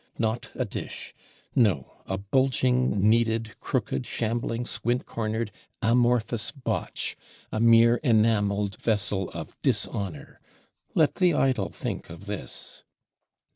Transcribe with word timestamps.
Not 0.17 0.49
a 0.55 0.65
dish; 0.65 1.13
no, 1.53 2.01
a 2.07 2.17
bulging, 2.17 3.07
kneaded, 3.07 3.51
crooked, 3.59 4.07
shambling, 4.07 4.65
squint 4.65 5.05
cornered, 5.05 5.51
amorphous 5.79 6.51
botch, 6.51 7.15
a 7.51 7.59
mere 7.59 7.97
enameled 7.97 8.81
vessel 8.81 9.29
of 9.29 9.55
dishonor! 9.61 10.39
Let 10.95 11.13
the 11.17 11.35
idle 11.35 11.69
think 11.69 12.09
of 12.09 12.25
this. 12.25 12.83